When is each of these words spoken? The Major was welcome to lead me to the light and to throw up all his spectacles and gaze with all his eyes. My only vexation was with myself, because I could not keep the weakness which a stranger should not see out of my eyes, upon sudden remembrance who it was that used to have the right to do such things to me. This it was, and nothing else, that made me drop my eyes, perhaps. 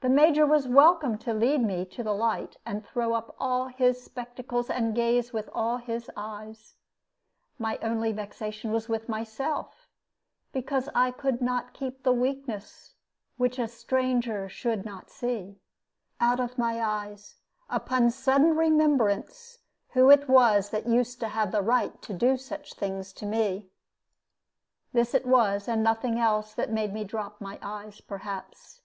The 0.00 0.08
Major 0.08 0.46
was 0.46 0.68
welcome 0.68 1.18
to 1.18 1.34
lead 1.34 1.60
me 1.60 1.84
to 1.86 2.04
the 2.04 2.12
light 2.14 2.56
and 2.64 2.84
to 2.84 2.88
throw 2.88 3.14
up 3.14 3.34
all 3.36 3.66
his 3.66 4.00
spectacles 4.00 4.70
and 4.70 4.94
gaze 4.94 5.32
with 5.32 5.50
all 5.52 5.78
his 5.78 6.08
eyes. 6.16 6.76
My 7.58 7.80
only 7.82 8.12
vexation 8.12 8.70
was 8.70 8.88
with 8.88 9.08
myself, 9.08 9.88
because 10.52 10.88
I 10.94 11.10
could 11.10 11.42
not 11.42 11.74
keep 11.74 12.04
the 12.04 12.12
weakness 12.12 12.94
which 13.38 13.58
a 13.58 13.66
stranger 13.66 14.48
should 14.48 14.84
not 14.84 15.10
see 15.10 15.58
out 16.20 16.38
of 16.38 16.58
my 16.58 16.80
eyes, 16.80 17.40
upon 17.68 18.12
sudden 18.12 18.54
remembrance 18.56 19.58
who 19.94 20.10
it 20.10 20.28
was 20.28 20.70
that 20.70 20.86
used 20.86 21.18
to 21.18 21.28
have 21.28 21.50
the 21.50 21.60
right 21.60 22.00
to 22.02 22.12
do 22.14 22.36
such 22.36 22.74
things 22.74 23.12
to 23.14 23.26
me. 23.26 23.68
This 24.92 25.12
it 25.12 25.26
was, 25.26 25.66
and 25.66 25.82
nothing 25.82 26.20
else, 26.20 26.54
that 26.54 26.70
made 26.70 26.92
me 26.94 27.02
drop 27.02 27.40
my 27.40 27.58
eyes, 27.60 28.00
perhaps. 28.00 28.76